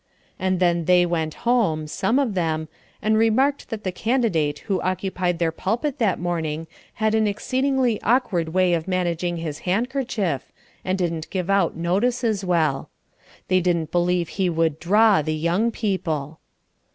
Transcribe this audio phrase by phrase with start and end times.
[0.39, 2.69] And then they went home, some of them,
[3.03, 8.49] and remarked that the candidate who occupied their pulpit that morning had an exceedingly awkward
[8.49, 10.51] way of managing his handkerchief,
[10.83, 12.89] and didn't give out notices well.
[13.47, 16.39] They didn't believe he would "draw" the "young people."